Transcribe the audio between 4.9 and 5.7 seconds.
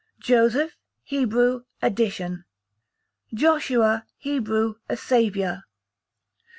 Saviour.